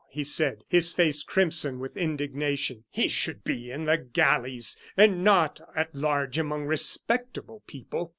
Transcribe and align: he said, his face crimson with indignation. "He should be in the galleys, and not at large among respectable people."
he 0.09 0.23
said, 0.23 0.63
his 0.67 0.91
face 0.91 1.21
crimson 1.21 1.77
with 1.77 1.95
indignation. 1.95 2.83
"He 2.89 3.07
should 3.07 3.43
be 3.43 3.69
in 3.69 3.83
the 3.85 3.97
galleys, 3.99 4.75
and 4.97 5.23
not 5.23 5.61
at 5.75 5.93
large 5.93 6.39
among 6.39 6.65
respectable 6.65 7.61
people." 7.67 8.09